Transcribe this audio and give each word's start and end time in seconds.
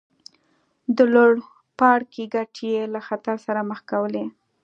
د 0.95 0.97
لوړ 1.13 1.31
پاړکي 1.79 2.23
ګټې 2.35 2.67
یې 2.75 2.83
له 2.93 2.99
خطر 3.07 3.35
سره 3.45 3.61
مخ 3.69 3.79
کولې. 3.91 4.25